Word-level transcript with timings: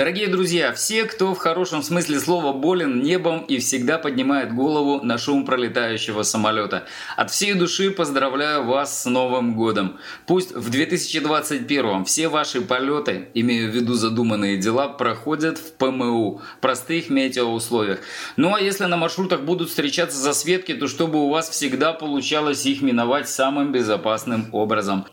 Дорогие 0.00 0.28
друзья, 0.28 0.72
все, 0.72 1.04
кто 1.04 1.34
в 1.34 1.38
хорошем 1.38 1.82
смысле 1.82 2.20
слова 2.20 2.54
болен 2.54 3.02
небом 3.02 3.40
и 3.40 3.58
всегда 3.58 3.98
поднимает 3.98 4.54
голову 4.54 5.04
на 5.04 5.18
шум 5.18 5.44
пролетающего 5.44 6.22
самолета, 6.22 6.86
от 7.18 7.30
всей 7.30 7.52
души 7.52 7.90
поздравляю 7.90 8.64
вас 8.64 9.02
с 9.02 9.04
Новым 9.04 9.54
годом. 9.54 9.98
Пусть 10.24 10.52
в 10.52 10.70
2021 10.70 12.06
все 12.06 12.28
ваши 12.28 12.62
полеты, 12.62 13.28
имею 13.34 13.70
в 13.70 13.74
виду 13.74 13.92
задуманные 13.92 14.56
дела, 14.56 14.88
проходят 14.88 15.58
в 15.58 15.74
ПМУ, 15.74 16.40
простых 16.62 17.10
метеоусловиях. 17.10 17.98
Ну 18.38 18.54
а 18.54 18.58
если 18.58 18.86
на 18.86 18.96
маршрутах 18.96 19.42
будут 19.42 19.68
встречаться 19.68 20.16
засветки, 20.16 20.72
то 20.72 20.88
чтобы 20.88 21.18
у 21.18 21.28
вас 21.28 21.50
всегда 21.50 21.92
получалось 21.92 22.64
их 22.64 22.80
миновать 22.80 23.28
самым 23.28 23.70
безопасным 23.70 24.48
образом. 24.52 25.04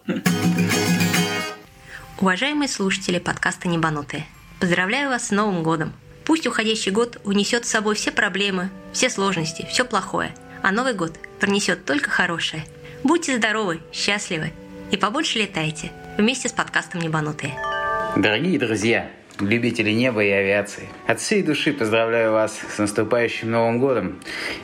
Уважаемые 2.22 2.70
слушатели 2.70 3.20
подкаста 3.20 3.68
«Небанутые», 3.68 4.26
Поздравляю 4.60 5.10
вас 5.10 5.28
с 5.28 5.32
Новым 5.32 5.62
годом! 5.62 5.94
Пусть 6.26 6.48
уходящий 6.48 6.92
год 6.92 7.22
унесет 7.24 7.66
с 7.66 7.70
собой 7.70 7.94
все 7.94 8.12
проблемы, 8.12 8.72
все 8.92 9.08
сложности, 9.08 9.68
все 9.70 9.86
плохое, 9.86 10.34
а 10.64 10.72
Новый 10.72 10.96
год 10.96 11.14
принесет 11.40 11.86
только 11.86 12.10
хорошее. 12.10 12.64
Будьте 13.04 13.38
здоровы, 13.38 13.82
счастливы 13.94 14.52
и 14.90 14.98
побольше 14.98 15.38
летайте 15.38 15.92
вместе 16.18 16.50
с 16.50 16.54
подкастом 16.54 17.02
«Небанутые». 17.02 17.54
Дорогие 18.16 18.58
друзья, 18.58 19.12
любители 19.40 19.92
неба 19.92 20.24
и 20.24 20.32
авиации, 20.32 20.90
от 21.06 21.20
всей 21.20 21.44
души 21.44 21.72
поздравляю 21.72 22.32
вас 22.32 22.60
с 22.76 22.80
наступающим 22.80 23.52
Новым 23.52 23.78
годом 23.78 24.20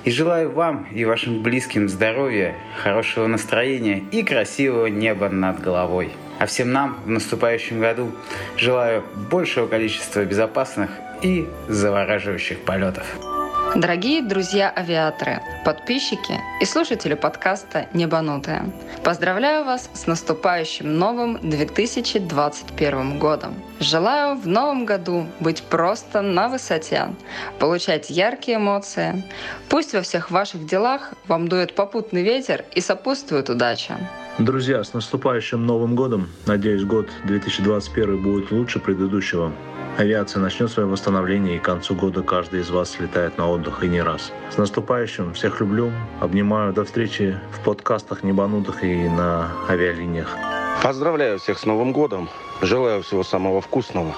и 0.06 0.10
желаю 0.10 0.52
вам 0.52 0.88
и 0.92 1.06
вашим 1.06 1.44
близким 1.44 1.88
здоровья, 1.88 2.56
хорошего 2.82 3.28
настроения 3.28 4.04
и 4.12 4.24
красивого 4.24 4.88
неба 4.88 5.30
над 5.30 5.62
головой. 5.62 6.14
А 6.40 6.46
всем 6.46 6.72
нам 6.72 7.00
в 7.06 7.10
наступающем 7.10 7.80
году 7.80 8.12
желаю 8.58 9.04
большего 9.30 9.68
количества 9.68 10.26
безопасных 10.26 10.92
и 11.22 11.48
завораживающих 11.68 12.60
полетов. 12.60 13.06
Дорогие 13.76 14.22
друзья-авиаторы, 14.22 15.42
подписчики 15.66 16.40
и 16.62 16.66
слушатели 16.66 17.16
подкаста 17.16 17.88
«Небанутые», 17.92 18.72
поздравляю 19.04 19.66
вас 19.66 19.90
с 19.96 20.06
наступающим 20.06 21.00
новым 21.00 21.40
2021 21.42 23.18
годом. 23.18 23.56
Желаю 23.80 24.36
в 24.38 24.46
новом 24.48 24.86
году 24.86 25.26
быть 25.40 25.64
просто 25.64 26.22
на 26.22 26.50
высоте, 26.50 27.16
получать 27.58 28.12
яркие 28.12 28.58
эмоции. 28.58 29.24
Пусть 29.70 29.94
во 29.94 30.04
всех 30.04 30.30
ваших 30.30 30.68
делах 30.68 31.16
вам 31.28 31.48
дует 31.48 31.74
попутный 31.74 32.22
ветер 32.22 32.66
и 32.76 32.80
сопутствует 32.80 33.50
удача. 33.50 33.98
Друзья, 34.38 34.84
с 34.84 34.94
наступающим 34.94 35.66
Новым 35.66 35.96
годом! 35.96 36.30
Надеюсь, 36.46 36.84
год 36.84 37.10
2021 37.24 38.22
будет 38.22 38.52
лучше 38.52 38.80
предыдущего. 38.80 39.52
Авиация 39.98 40.42
начнет 40.42 40.72
свое 40.72 40.88
восстановление, 40.90 41.58
и 41.58 41.60
к 41.60 41.64
концу 41.64 41.94
года 41.94 42.24
каждый 42.24 42.62
из 42.62 42.72
вас 42.72 42.92
слетает 42.92 43.38
на 43.38 43.48
отдых 43.48 43.84
и 43.84 43.88
не 43.88 44.02
раз. 44.02 44.32
С 44.50 44.58
наступающим! 44.58 45.34
Всех 45.34 45.60
люблю, 45.60 45.92
обнимаю. 46.20 46.74
До 46.74 46.84
встречи 46.84 47.40
в 47.52 47.64
подкастах 47.64 48.24
«Небанутых» 48.24 48.84
и 48.84 49.08
на 49.08 49.52
авиалиниях. 49.70 50.36
Поздравляю 50.82 51.38
всех 51.38 51.60
с 51.60 51.66
Новым 51.66 51.94
годом! 51.94 52.28
Желаю 52.62 53.04
всего 53.04 53.24
самого 53.24 53.62
вкусного. 53.62 54.16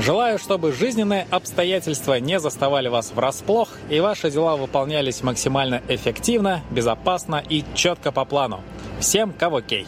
Желаю, 0.00 0.38
чтобы 0.38 0.72
жизненные 0.72 1.26
обстоятельства 1.30 2.20
не 2.20 2.38
заставали 2.38 2.88
вас 2.88 3.12
врасплох, 3.12 3.70
и 3.90 3.98
ваши 3.98 4.30
дела 4.30 4.56
выполнялись 4.56 5.24
максимально 5.24 5.82
эффективно, 5.88 6.60
безопасно 6.70 7.42
и 7.48 7.64
четко 7.74 8.12
по 8.12 8.24
плану. 8.24 8.60
Всем 9.00 9.32
кого 9.32 9.60
кей! 9.60 9.86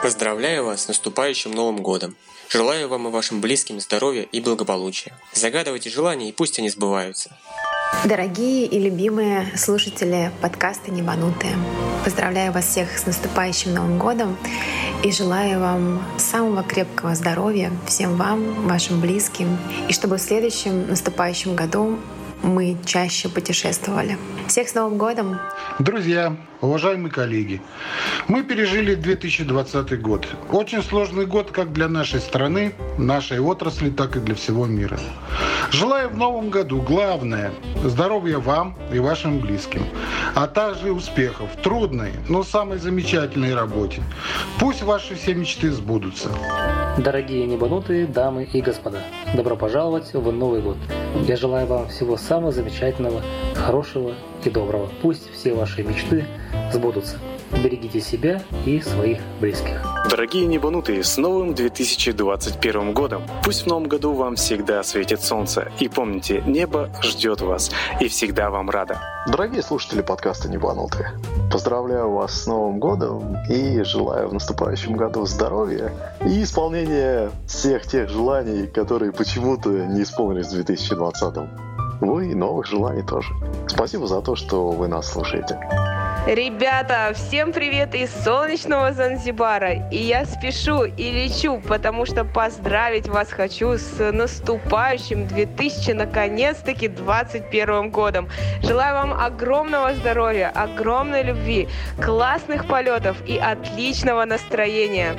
Поздравляю 0.00 0.64
вас 0.64 0.84
с 0.84 0.88
наступающим 0.88 1.50
Новым 1.50 1.78
Годом! 1.78 2.14
Желаю 2.48 2.88
вам 2.88 3.08
и 3.08 3.10
вашим 3.10 3.40
близким 3.40 3.80
здоровья 3.80 4.22
и 4.22 4.40
благополучия. 4.40 5.12
Загадывайте 5.32 5.90
желания, 5.90 6.28
и 6.28 6.32
пусть 6.32 6.58
они 6.60 6.70
сбываются. 6.70 7.36
Дорогие 8.04 8.66
и 8.66 8.78
любимые 8.78 9.50
слушатели 9.56 10.30
подкаста 10.40 10.92
«Небанутые», 10.92 11.56
поздравляю 12.04 12.52
вас 12.52 12.66
всех 12.66 12.96
с 12.96 13.06
наступающим 13.06 13.74
Новым 13.74 13.98
годом 13.98 14.36
и 15.02 15.10
желаю 15.10 15.58
вам 15.58 16.02
самого 16.16 16.62
крепкого 16.62 17.16
здоровья 17.16 17.72
всем 17.88 18.16
вам, 18.16 18.68
вашим 18.68 19.00
близким, 19.00 19.58
и 19.88 19.92
чтобы 19.92 20.18
в 20.18 20.20
следующем 20.20 20.88
наступающем 20.88 21.56
году 21.56 21.98
мы 22.42 22.76
чаще 22.84 23.28
путешествовали. 23.28 24.16
Всех 24.46 24.68
с 24.68 24.74
Новым 24.74 24.98
годом! 24.98 25.38
Друзья, 25.78 26.36
уважаемые 26.60 27.10
коллеги, 27.10 27.60
мы 28.26 28.42
пережили 28.42 28.94
2020 28.94 30.00
год. 30.00 30.26
Очень 30.50 30.82
сложный 30.82 31.26
год 31.26 31.50
как 31.50 31.72
для 31.72 31.88
нашей 31.88 32.20
страны, 32.20 32.72
нашей 32.96 33.40
отрасли, 33.40 33.90
так 33.90 34.16
и 34.16 34.20
для 34.20 34.34
всего 34.34 34.66
мира. 34.66 34.98
Желаю 35.70 36.08
в 36.08 36.16
новом 36.16 36.48
году, 36.50 36.80
главное, 36.80 37.52
здоровья 37.84 38.38
вам 38.38 38.74
и 38.92 38.98
вашим 38.98 39.38
близким, 39.38 39.82
а 40.34 40.46
также 40.46 40.92
успехов 40.92 41.50
в 41.52 41.62
трудной, 41.62 42.12
но 42.28 42.42
самой 42.42 42.78
замечательной 42.78 43.54
работе. 43.54 44.02
Пусть 44.58 44.82
ваши 44.82 45.14
все 45.14 45.34
мечты 45.34 45.70
сбудутся. 45.70 46.30
Дорогие 46.96 47.46
небанутые 47.46 48.06
дамы 48.06 48.48
и 48.50 48.60
господа, 48.62 48.98
добро 49.34 49.56
пожаловать 49.56 50.12
в 50.14 50.32
Новый 50.32 50.62
год. 50.62 50.78
Я 51.26 51.36
желаю 51.36 51.66
вам 51.66 51.88
всего 51.88 52.16
самого 52.16 52.52
замечательного, 52.52 53.22
хорошего 53.54 54.14
и 54.44 54.50
доброго. 54.50 54.88
Пусть 55.02 55.30
все 55.32 55.52
ваши 55.52 55.82
мечты 55.82 56.24
сбудутся. 56.72 57.16
Берегите 57.52 58.00
себя 58.00 58.42
и 58.66 58.80
своих 58.80 59.18
близких. 59.40 59.82
Дорогие 60.10 60.46
небанутые, 60.46 61.02
с 61.02 61.16
новым 61.16 61.54
2021 61.54 62.92
годом! 62.92 63.22
Пусть 63.44 63.62
в 63.62 63.66
новом 63.66 63.88
году 63.88 64.12
вам 64.12 64.36
всегда 64.36 64.82
светит 64.82 65.22
солнце. 65.22 65.70
И 65.80 65.88
помните, 65.88 66.42
небо 66.46 66.90
ждет 67.02 67.40
вас 67.40 67.70
и 68.00 68.08
всегда 68.08 68.50
вам 68.50 68.70
рада. 68.70 69.00
Дорогие 69.28 69.62
слушатели 69.62 70.00
подкаста 70.00 70.48
«Небанутые», 70.48 71.12
поздравляю 71.52 72.10
вас 72.10 72.42
с 72.42 72.46
Новым 72.46 72.78
годом 72.78 73.36
и 73.50 73.82
желаю 73.82 74.28
в 74.28 74.34
наступающем 74.34 74.96
году 74.96 75.26
здоровья 75.26 75.92
и 76.24 76.42
исполнения 76.42 77.30
всех 77.46 77.86
тех 77.86 78.08
желаний, 78.08 78.66
которые 78.66 79.12
почему-то 79.12 79.68
не 79.68 80.02
исполнились 80.02 80.46
в 80.46 80.54
2020. 80.54 81.34
Ну 82.00 82.20
и 82.20 82.34
новых 82.34 82.66
желаний 82.66 83.02
тоже. 83.02 83.34
Спасибо 83.66 84.06
за 84.06 84.22
то, 84.22 84.36
что 84.36 84.70
вы 84.70 84.88
нас 84.88 85.12
слушаете. 85.12 85.58
Ребята, 86.28 87.14
всем 87.14 87.54
привет 87.54 87.94
из 87.94 88.10
солнечного 88.22 88.92
Занзибара. 88.92 89.88
И 89.88 89.96
я 89.96 90.26
спешу 90.26 90.84
и 90.84 91.10
лечу, 91.10 91.58
потому 91.66 92.04
что 92.04 92.22
поздравить 92.22 93.08
вас 93.08 93.30
хочу 93.30 93.78
с 93.78 94.12
наступающим 94.12 95.26
2000, 95.26 95.92
наконец-таки, 95.92 96.88
21 96.88 97.88
годом. 97.90 98.28
Желаю 98.62 98.96
вам 98.96 99.14
огромного 99.18 99.94
здоровья, 99.94 100.52
огромной 100.54 101.22
любви, 101.22 101.66
классных 101.98 102.68
полетов 102.68 103.16
и 103.26 103.38
отличного 103.38 104.26
настроения. 104.26 105.16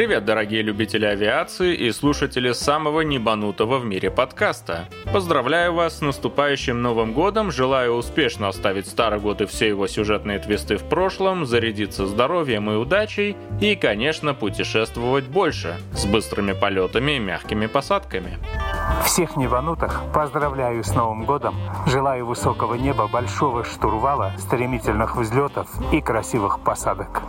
Привет, 0.00 0.24
дорогие 0.24 0.62
любители 0.62 1.04
авиации 1.04 1.74
и 1.74 1.92
слушатели 1.92 2.52
самого 2.52 3.02
небанутого 3.02 3.76
в 3.76 3.84
мире 3.84 4.10
подкаста. 4.10 4.88
Поздравляю 5.12 5.74
вас 5.74 5.98
с 5.98 6.00
наступающим 6.00 6.80
Новым 6.80 7.12
Годом, 7.12 7.50
желаю 7.50 7.92
успешно 7.92 8.48
оставить 8.48 8.86
старый 8.88 9.20
год 9.20 9.42
и 9.42 9.44
все 9.44 9.68
его 9.68 9.86
сюжетные 9.86 10.38
твисты 10.38 10.78
в 10.78 10.84
прошлом, 10.84 11.44
зарядиться 11.44 12.06
здоровьем 12.06 12.70
и 12.70 12.76
удачей 12.76 13.36
и, 13.60 13.76
конечно, 13.76 14.32
путешествовать 14.32 15.26
больше, 15.26 15.76
с 15.92 16.06
быстрыми 16.06 16.54
полетами 16.54 17.16
и 17.16 17.18
мягкими 17.18 17.66
посадками. 17.66 18.38
Всех 19.04 19.36
небанутых 19.36 20.00
поздравляю 20.14 20.82
с 20.82 20.94
Новым 20.94 21.26
годом, 21.26 21.56
желаю 21.86 22.24
высокого 22.24 22.74
неба, 22.74 23.06
большого 23.06 23.64
штурвала, 23.64 24.32
стремительных 24.38 25.16
взлетов 25.16 25.68
и 25.92 26.00
красивых 26.00 26.60
посадок. 26.60 27.20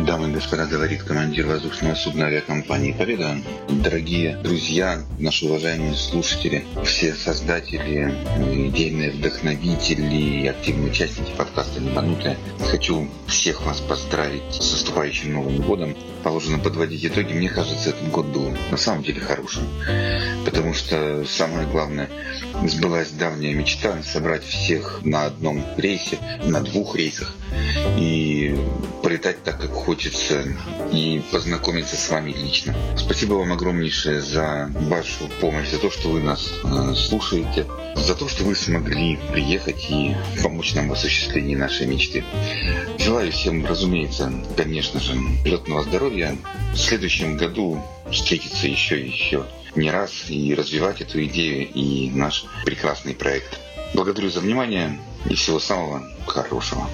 Дамы 0.00 0.30
и 0.30 0.32
господа, 0.32 0.66
говорит 0.66 1.02
командир 1.02 1.46
воздушного 1.46 1.94
судна 1.94 2.24
авиакомпании 2.24 2.92
«Победа». 2.92 3.36
Дорогие 3.68 4.36
друзья, 4.38 5.02
наши 5.18 5.44
уважаемые 5.44 5.94
слушатели, 5.94 6.64
все 6.82 7.14
создатели, 7.14 8.12
идейные 8.68 9.10
вдохновители 9.10 10.42
и 10.42 10.46
активные 10.46 10.90
участники 10.90 11.30
подкаста 11.36 11.78
«Небанутые», 11.78 12.38
хочу 12.58 13.08
всех 13.26 13.64
вас 13.66 13.80
поздравить 13.80 14.54
с 14.54 14.72
наступающим 14.72 15.34
Новым 15.34 15.60
годом. 15.60 15.96
Положено 16.24 16.58
подводить 16.58 17.04
итоги. 17.04 17.32
Мне 17.32 17.48
кажется, 17.48 17.90
этот 17.90 18.08
год 18.10 18.26
был 18.26 18.56
на 18.70 18.76
самом 18.76 19.02
деле 19.02 19.20
хорошим. 19.20 19.64
Потому 20.44 20.72
что 20.72 21.24
самое 21.26 21.66
главное, 21.66 22.08
сбылась 22.66 23.10
давняя 23.10 23.54
мечта 23.54 24.02
собрать 24.02 24.44
всех 24.44 25.00
на 25.04 25.26
одном 25.26 25.64
рейсе, 25.76 26.18
на 26.44 26.60
двух 26.60 26.96
рейсах 26.96 27.34
и 27.98 28.56
полетать 29.02 29.42
так, 29.42 29.60
как 29.60 29.81
хочется 29.84 30.44
и 30.92 31.20
познакомиться 31.32 31.96
с 31.96 32.08
вами 32.08 32.32
лично. 32.32 32.74
Спасибо 32.96 33.34
вам 33.34 33.52
огромнейшее 33.52 34.20
за 34.20 34.70
вашу 34.74 35.28
помощь, 35.40 35.70
за 35.70 35.78
то, 35.78 35.90
что 35.90 36.08
вы 36.08 36.20
нас 36.20 36.52
э, 36.62 36.94
слушаете, 36.94 37.66
за 37.96 38.14
то, 38.14 38.28
что 38.28 38.44
вы 38.44 38.54
смогли 38.54 39.18
приехать 39.32 39.86
и 39.90 40.16
помочь 40.42 40.74
нам 40.74 40.88
в 40.88 40.92
осуществлении 40.92 41.56
нашей 41.56 41.86
мечты. 41.86 42.24
Желаю 42.98 43.32
всем, 43.32 43.66
разумеется, 43.66 44.32
конечно 44.56 45.00
же, 45.00 45.14
летного 45.44 45.82
здоровья. 45.82 46.36
В 46.72 46.78
следующем 46.78 47.36
году 47.36 47.82
встретиться 48.10 48.68
еще 48.68 49.00
и 49.00 49.08
еще. 49.08 49.44
не 49.74 49.90
раз 49.90 50.12
и 50.28 50.54
развивать 50.54 51.00
эту 51.00 51.24
идею 51.24 51.68
и 51.68 52.10
наш 52.10 52.44
прекрасный 52.64 53.14
проект. 53.14 53.58
Благодарю 53.94 54.30
за 54.30 54.40
внимание 54.40 55.00
и 55.28 55.34
всего 55.34 55.58
самого 55.58 56.02
хорошего. 56.26 56.88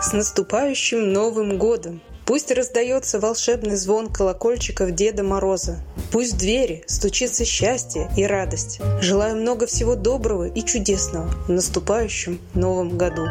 С 0.00 0.12
наступающим 0.12 1.12
Новым 1.12 1.58
годом! 1.58 2.00
Пусть 2.24 2.52
раздается 2.52 3.18
волшебный 3.18 3.74
звон 3.74 4.08
колокольчиков 4.08 4.92
Деда 4.92 5.24
Мороза. 5.24 5.78
Пусть 6.12 6.34
в 6.34 6.38
двери 6.38 6.84
стучится 6.86 7.44
счастье 7.44 8.08
и 8.16 8.24
радость. 8.24 8.80
Желаю 9.00 9.36
много 9.36 9.66
всего 9.66 9.96
доброго 9.96 10.46
и 10.46 10.64
чудесного 10.64 11.28
в 11.46 11.48
наступающем 11.48 12.38
Новом 12.54 12.96
году. 12.96 13.26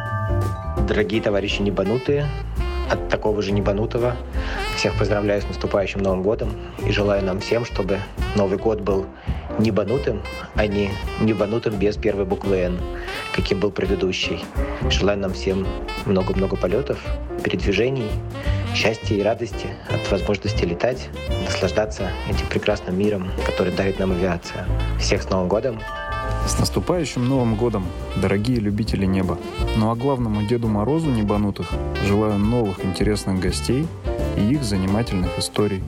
Дорогие 0.89 1.21
товарищи 1.21 1.61
небанутые, 1.61 2.27
от 2.89 3.07
такого 3.07 3.41
же 3.41 3.53
небанутого 3.53 4.17
всех 4.75 4.97
поздравляю 4.99 5.41
с 5.41 5.45
наступающим 5.45 6.01
Новым 6.01 6.21
годом 6.21 6.59
и 6.85 6.91
желаю 6.91 7.23
нам 7.23 7.39
всем, 7.39 7.63
чтобы 7.63 7.99
Новый 8.35 8.57
год 8.57 8.81
был 8.81 9.05
небанутым, 9.57 10.21
а 10.55 10.67
не 10.67 10.89
небанутым 11.21 11.75
без 11.75 11.95
первой 11.95 12.25
буквы 12.25 12.57
«Н», 12.57 12.79
каким 13.33 13.61
был 13.61 13.71
предыдущий. 13.71 14.43
Желаю 14.89 15.19
нам 15.19 15.33
всем 15.33 15.65
много-много 16.05 16.57
полетов, 16.57 16.99
передвижений, 17.43 18.09
счастья 18.73 19.15
и 19.15 19.21
радости 19.21 19.67
от 19.89 20.09
возможности 20.11 20.63
летать, 20.65 21.09
наслаждаться 21.45 22.11
этим 22.29 22.47
прекрасным 22.47 22.97
миром, 22.97 23.29
который 23.45 23.73
дарит 23.73 23.99
нам 23.99 24.11
авиация. 24.11 24.65
Всех 24.99 25.23
с 25.23 25.29
Новым 25.29 25.47
годом! 25.47 25.79
С 26.47 26.57
наступающим 26.59 27.27
Новым 27.27 27.55
годом, 27.55 27.85
дорогие 28.15 28.59
любители 28.59 29.05
неба! 29.05 29.37
Ну 29.77 29.91
а 29.91 29.95
главному 29.95 30.45
Деду 30.47 30.67
Морозу 30.67 31.09
небанутых 31.09 31.69
желаю 32.05 32.37
новых 32.39 32.83
интересных 32.83 33.39
гостей 33.39 33.87
и 34.37 34.53
их 34.53 34.63
занимательных 34.63 35.37
историй. 35.37 35.83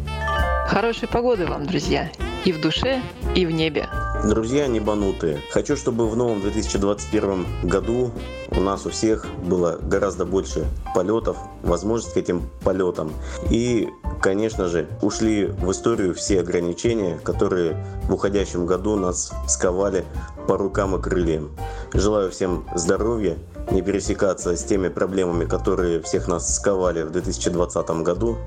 Хорошей 0.67 1.07
погоды 1.07 1.45
вам, 1.45 1.65
друзья! 1.65 2.09
И 2.45 2.51
в 2.51 2.61
душе, 2.61 3.01
и 3.35 3.45
в 3.45 3.51
небе. 3.51 3.87
Друзья 4.23 4.67
небанутые, 4.67 5.41
хочу, 5.49 5.75
чтобы 5.75 6.07
в 6.07 6.15
новом 6.15 6.39
2021 6.39 7.45
году 7.63 8.09
у 8.51 8.61
нас 8.61 8.85
у 8.85 8.89
всех 8.89 9.25
было 9.43 9.77
гораздо 9.81 10.23
больше 10.23 10.65
полетов, 10.95 11.35
возможность 11.61 12.13
к 12.13 12.17
этим 12.17 12.49
полетам. 12.63 13.11
И, 13.49 13.89
конечно 14.21 14.69
же, 14.69 14.87
ушли 15.01 15.47
в 15.47 15.69
историю 15.69 16.13
все 16.13 16.39
ограничения, 16.39 17.19
которые 17.21 17.85
в 18.07 18.13
уходящем 18.13 18.65
году 18.65 18.95
нас 18.95 19.33
сковали 19.49 20.05
по 20.47 20.55
рукам 20.55 20.95
и 20.95 21.01
крыльям. 21.01 21.51
Желаю 21.93 22.31
всем 22.31 22.65
здоровья, 22.75 23.37
не 23.71 23.81
пересекаться 23.81 24.55
с 24.55 24.63
теми 24.63 24.87
проблемами, 24.87 25.43
которые 25.43 26.01
всех 26.01 26.29
нас 26.29 26.55
сковали 26.55 27.01
в 27.03 27.11
2020 27.11 27.89
году. 28.03 28.37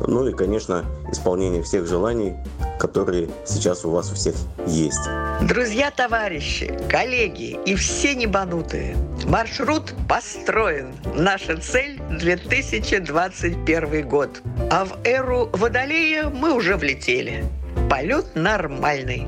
Ну 0.00 0.26
и, 0.26 0.32
конечно, 0.32 0.86
исполнение 1.12 1.62
всех 1.62 1.86
желаний, 1.86 2.36
которые 2.78 3.28
сейчас 3.44 3.84
у 3.84 3.90
вас 3.90 4.10
у 4.12 4.14
всех 4.14 4.34
есть. 4.66 5.08
Друзья, 5.42 5.90
товарищи, 5.90 6.72
коллеги 6.88 7.58
и 7.66 7.74
все 7.74 8.14
небанутые, 8.14 8.96
маршрут 9.24 9.94
построен. 10.08 10.94
Наша 11.14 11.56
цель– 11.58 12.00
2021 12.10 14.08
год. 14.08 14.42
А 14.70 14.84
в 14.84 14.98
эру 15.04 15.50
Водолея 15.52 16.28
мы 16.28 16.54
уже 16.54 16.76
влетели. 16.76 17.44
Полет 17.90 18.34
нормальный. 18.34 19.26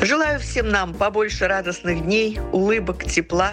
Желаю 0.00 0.40
всем 0.40 0.68
нам 0.68 0.92
побольше 0.92 1.46
радостных 1.48 2.04
дней, 2.04 2.38
улыбок, 2.52 3.04
тепла 3.04 3.52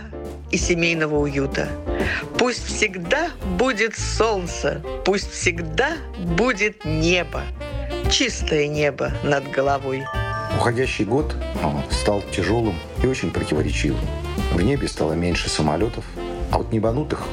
и 0.52 0.58
семейного 0.58 1.18
уюта. 1.18 1.68
Пусть 2.38 2.66
всегда 2.66 3.30
будет 3.58 3.98
солнце, 3.98 4.82
пусть 5.06 5.32
всегда 5.32 5.94
будет 6.20 6.84
небо, 6.86 7.44
чистое 8.10 8.68
небо 8.68 9.12
над 9.24 9.50
головой. 9.50 10.06
Уходящий 10.58 11.06
год 11.06 11.36
стал 11.92 12.22
тяжелым 12.34 12.76
и 13.04 13.08
очень 13.08 13.32
противоречивым. 13.32 14.06
В 14.54 14.62
небе 14.62 14.88
стало 14.88 15.14
меньше 15.14 15.50
самолетов, 15.50 16.06
а 16.52 16.58
вот 16.58 16.72
небанутых, 16.72 17.24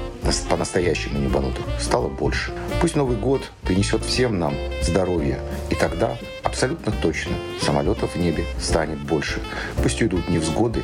по-настоящему 0.48 1.18
небанутых, 1.18 1.64
стало 1.80 2.08
больше. 2.08 2.52
Пусть 2.80 2.96
Новый 2.96 3.16
год 3.16 3.42
принесет 3.62 4.04
всем 4.04 4.38
нам 4.38 4.54
здоровье, 4.82 5.38
и 5.70 5.74
тогда 5.74 6.16
абсолютно 6.42 6.92
точно 7.00 7.32
самолетов 7.60 8.14
в 8.14 8.18
небе 8.18 8.44
станет 8.60 8.98
больше. 8.98 9.40
Пусть 9.82 10.02
уйдут 10.02 10.28
невзгоды, 10.28 10.82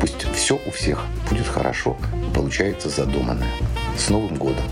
пусть 0.00 0.22
все 0.34 0.60
у 0.66 0.70
всех 0.70 1.04
будет 1.28 1.46
хорошо, 1.46 1.96
получается 2.34 2.88
задуманное. 2.88 3.50
С 3.98 4.08
Новым 4.10 4.36
годом! 4.36 4.64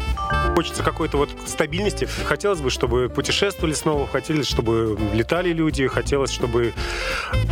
Хочется 0.59 0.83
какой-то 0.83 1.19
вот 1.19 1.31
стабильности. 1.47 2.09
Хотелось 2.25 2.61
бы, 2.61 2.71
чтобы 2.71 3.09
путешествовали 3.09 3.75
снова, 3.75 4.09
хотелось, 4.09 4.49
чтобы 4.49 4.99
летали 5.15 5.53
люди, 5.53 5.87
хотелось, 5.87 6.33
чтобы 6.33 6.75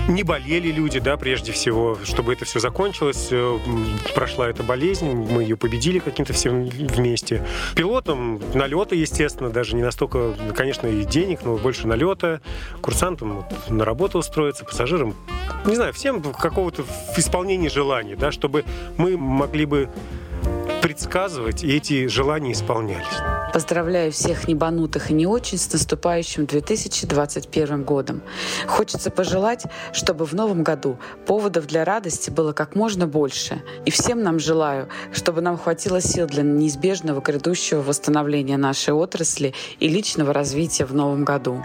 не 0.09 0.25
болели 0.25 0.73
люди, 0.73 0.99
да, 0.99 1.17
прежде 1.17 1.53
всего, 1.53 1.97
чтобы 2.03 2.33
это 2.33 2.45
все 2.47 2.59
закончилось, 2.59 3.29
э, 3.31 3.59
прошла 4.13 4.49
эта 4.49 4.65
болезнь, 4.65 5.09
мы 5.09 5.43
ее 5.43 5.57
победили 5.57 6.01
каким-то 6.01 6.33
всем 6.33 6.65
вместе. 6.65 7.47
Пилотам 7.77 8.41
налеты, 8.55 8.97
естественно, 8.97 9.51
даже 9.51 9.77
не 9.77 9.83
настолько, 9.85 10.35
конечно, 10.57 10.89
и 10.89 11.05
денег, 11.05 11.45
но 11.45 11.59
больше 11.59 11.87
налета. 11.87 12.41
Курсантам 12.81 13.37
вот, 13.37 13.71
на 13.71 13.85
работу 13.85 14.19
устроиться, 14.19 14.65
пассажирам, 14.65 15.15
не 15.65 15.77
знаю, 15.77 15.93
всем 15.93 16.21
какого-то 16.21 16.83
в 16.83 17.17
исполнении 17.17 17.69
желаний, 17.69 18.17
да, 18.17 18.33
чтобы 18.33 18.65
мы 18.97 19.17
могли 19.17 19.65
бы 19.65 19.91
предсказывать, 20.87 21.65
и 21.65 21.77
эти 21.77 22.07
желания 22.07 22.53
исполнялись. 22.53 23.03
Поздравляю 23.53 24.13
всех 24.13 24.47
небанутых 24.47 25.11
и 25.11 25.15
не 25.15 25.27
очень 25.27 25.59
с 25.59 25.73
наступающим 25.73 26.47
2021 26.47 27.83
годом. 27.83 28.23
Хочется 28.69 29.11
пожелать, 29.11 29.65
чтобы 29.93 30.27
в 30.27 30.33
новом 30.33 30.63
году 30.63 30.97
поводов 31.27 31.67
для 31.67 31.85
радости 31.85 32.31
было 32.31 32.53
как 32.53 32.77
можно 32.77 33.09
больше. 33.09 33.65
И 33.85 33.91
всем 33.91 34.23
нам 34.23 34.39
желаю, 34.39 34.89
чтобы 35.13 35.41
нам 35.41 35.59
хватило 35.59 36.01
сил 36.01 36.29
для 36.29 36.45
неизбежного 36.45 37.21
грядущего 37.21 37.83
восстановления 37.83 38.57
нашей 38.57 38.95
отрасли 38.95 39.55
и 39.81 39.89
личного 39.89 40.33
развития 40.33 40.85
в 40.85 40.95
новом 40.95 41.25
году. 41.25 41.65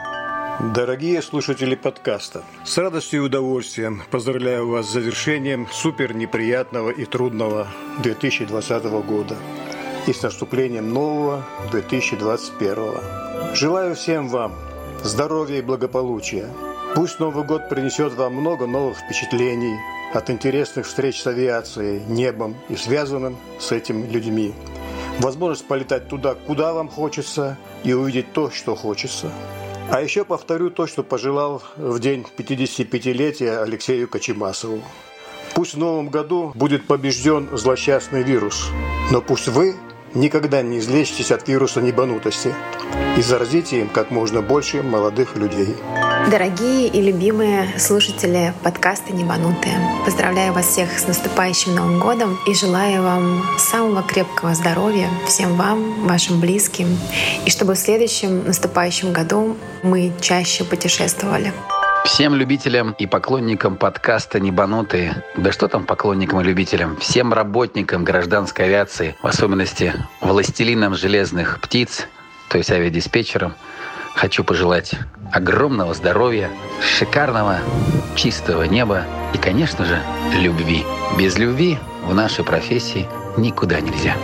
Дорогие 0.59 1.21
слушатели 1.21 1.75
подкаста, 1.75 2.43
с 2.63 2.77
радостью 2.77 3.21
и 3.21 3.25
удовольствием 3.25 4.03
поздравляю 4.11 4.67
вас 4.67 4.87
с 4.87 4.91
завершением 4.91 5.67
супер 5.71 6.13
неприятного 6.13 6.89
и 6.89 7.05
трудного 7.05 7.67
2020 8.03 8.83
года 9.05 9.37
и 10.05 10.13
с 10.13 10.21
наступлением 10.21 10.93
нового 10.93 11.45
2021. 11.71 13.55
Желаю 13.55 13.95
всем 13.95 14.27
вам 14.27 14.53
здоровья 15.03 15.59
и 15.59 15.61
благополучия. 15.61 16.47
Пусть 16.95 17.19
Новый 17.19 17.45
год 17.45 17.69
принесет 17.69 18.13
вам 18.13 18.35
много 18.35 18.67
новых 18.67 18.97
впечатлений 18.99 19.77
от 20.13 20.29
интересных 20.29 20.85
встреч 20.85 21.21
с 21.21 21.27
авиацией, 21.27 22.01
небом 22.07 22.55
и 22.69 22.75
связанным 22.75 23.37
с 23.59 23.71
этим 23.71 24.09
людьми. 24.11 24.53
Возможность 25.19 25.67
полетать 25.67 26.07
туда, 26.07 26.35
куда 26.35 26.73
вам 26.73 26.89
хочется, 26.89 27.57
и 27.83 27.93
увидеть 27.93 28.33
то, 28.33 28.51
что 28.51 28.75
хочется. 28.75 29.31
А 29.91 30.01
еще 30.01 30.23
повторю 30.23 30.69
то, 30.69 30.87
что 30.87 31.03
пожелал 31.03 31.61
в 31.75 31.99
день 31.99 32.25
55-летия 32.37 33.61
Алексею 33.61 34.07
Кочемасову. 34.07 34.81
Пусть 35.53 35.73
в 35.73 35.77
новом 35.77 36.07
году 36.07 36.53
будет 36.55 36.87
побежден 36.87 37.49
злосчастный 37.51 38.23
вирус, 38.23 38.69
но 39.11 39.21
пусть 39.21 39.49
вы 39.49 39.75
никогда 40.13 40.61
не 40.61 40.79
излечитесь 40.79 41.31
от 41.31 41.47
вируса 41.47 41.81
небанутости 41.81 42.53
и 43.17 43.21
заразите 43.21 43.81
им 43.81 43.89
как 43.89 44.11
можно 44.11 44.41
больше 44.41 44.83
молодых 44.83 45.35
людей. 45.35 45.75
Дорогие 46.29 46.87
и 46.87 47.01
любимые 47.01 47.67
слушатели 47.79 48.53
подкаста 48.63 49.13
«Небанутые», 49.13 49.75
поздравляю 50.05 50.53
вас 50.53 50.67
всех 50.67 50.97
с 50.97 51.07
наступающим 51.07 51.75
Новым 51.75 51.99
годом 51.99 52.37
и 52.47 52.53
желаю 52.53 53.01
вам 53.01 53.43
самого 53.57 54.03
крепкого 54.03 54.53
здоровья 54.53 55.09
всем 55.27 55.55
вам, 55.55 56.07
вашим 56.07 56.39
близким, 56.39 56.87
и 57.45 57.49
чтобы 57.49 57.73
в 57.73 57.79
следующем 57.79 58.45
наступающем 58.45 59.13
году 59.13 59.57
мы 59.83 60.11
чаще 60.21 60.63
путешествовали. 60.63 61.51
Всем 62.05 62.33
любителям 62.35 62.95
и 62.97 63.05
поклонникам 63.05 63.77
подкаста 63.77 64.39
«Небанутые», 64.39 65.23
да 65.37 65.51
что 65.51 65.67
там 65.67 65.85
поклонникам 65.85 66.41
и 66.41 66.43
любителям, 66.43 66.97
всем 66.97 67.31
работникам 67.31 68.03
гражданской 68.03 68.65
авиации, 68.65 69.15
в 69.21 69.27
особенности 69.27 69.93
властелинам 70.19 70.95
железных 70.95 71.61
птиц, 71.61 72.07
то 72.49 72.57
есть 72.57 72.71
авиадиспетчерам, 72.71 73.53
хочу 74.15 74.43
пожелать 74.43 74.95
огромного 75.31 75.93
здоровья, 75.93 76.49
шикарного 76.81 77.59
чистого 78.15 78.63
неба 78.63 79.03
и, 79.33 79.37
конечно 79.37 79.85
же, 79.85 80.01
любви. 80.35 80.83
Без 81.17 81.37
любви 81.37 81.77
в 82.03 82.13
нашей 82.15 82.43
профессии 82.43 83.07
никуда 83.37 83.79
нельзя. 83.79 84.15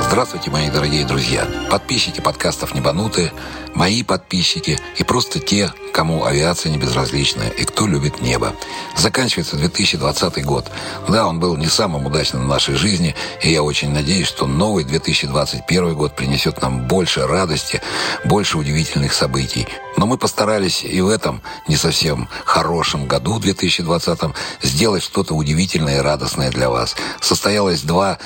Здравствуйте, 0.00 0.50
мои 0.50 0.70
дорогие 0.70 1.04
друзья, 1.04 1.46
подписчики 1.70 2.20
подкастов 2.20 2.74
«Небанутые», 2.74 3.32
мои 3.74 4.02
подписчики 4.02 4.78
и 4.96 5.04
просто 5.04 5.40
те, 5.40 5.72
кому 5.92 6.24
авиация 6.24 6.70
не 6.70 6.78
безразлична 6.78 7.42
и 7.42 7.64
кто 7.64 7.86
любит 7.86 8.20
небо. 8.20 8.54
Заканчивается 8.96 9.56
2020 9.56 10.44
год. 10.44 10.70
Да, 11.08 11.26
он 11.26 11.40
был 11.40 11.56
не 11.56 11.66
самым 11.66 12.06
удачным 12.06 12.44
в 12.44 12.48
нашей 12.48 12.74
жизни, 12.74 13.14
и 13.42 13.50
я 13.50 13.62
очень 13.62 13.92
надеюсь, 13.92 14.28
что 14.28 14.46
новый 14.46 14.84
2021 14.84 15.94
год 15.94 16.14
принесет 16.14 16.62
нам 16.62 16.86
больше 16.86 17.26
радости, 17.26 17.80
больше 18.24 18.58
удивительных 18.58 19.12
событий. 19.12 19.66
Но 19.96 20.06
мы 20.06 20.18
постарались 20.18 20.84
и 20.84 21.00
в 21.00 21.08
этом 21.08 21.42
не 21.68 21.76
совсем 21.76 22.28
хорошем 22.44 23.06
году, 23.06 23.38
2020, 23.38 24.20
сделать 24.62 25.02
что-то 25.02 25.34
удивительное 25.34 25.98
и 25.98 26.02
радостное 26.02 26.50
для 26.50 26.70
вас. 26.70 26.96
Состоялось 27.20 27.82
два 27.82 28.18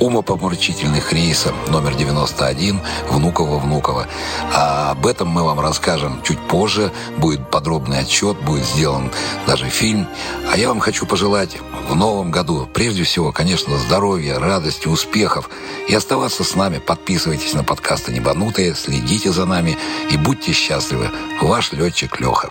умопомрачительных 0.00 1.12
рейса 1.12 1.52
номер 1.68 1.94
91 1.94 2.80
Внуково-Внуково. 3.10 4.06
А 4.52 4.90
об 4.90 5.06
этом 5.06 5.28
мы 5.28 5.44
вам 5.44 5.60
расскажем 5.60 6.20
чуть 6.22 6.40
позже. 6.48 6.92
Будет 7.16 7.50
подробный 7.50 8.00
отчет, 8.00 8.36
будет 8.42 8.64
сделан 8.64 9.10
даже 9.46 9.68
фильм. 9.68 10.08
А 10.50 10.56
я 10.56 10.68
вам 10.68 10.80
хочу 10.80 11.06
пожелать 11.06 11.56
в 11.88 11.94
новом 11.94 12.30
году, 12.30 12.68
прежде 12.72 13.04
всего, 13.04 13.32
конечно, 13.32 13.78
здоровья, 13.78 14.38
радости, 14.38 14.88
успехов. 14.88 15.48
И 15.88 15.94
оставаться 15.94 16.44
с 16.44 16.54
нами. 16.54 16.78
Подписывайтесь 16.78 17.54
на 17.54 17.64
подкасты 17.64 18.12
«Небанутые», 18.12 18.74
следите 18.74 19.32
за 19.32 19.46
нами 19.46 19.78
и 20.10 20.16
будьте 20.16 20.52
счастливы. 20.52 21.10
Ваш 21.40 21.72
летчик 21.72 22.20
Леха. 22.20 22.50